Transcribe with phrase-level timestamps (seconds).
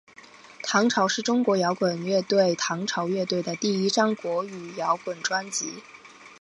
[0.63, 5.83] 唐朝是中国摇滚乐队唐朝乐队的第一张国语摇滚专辑。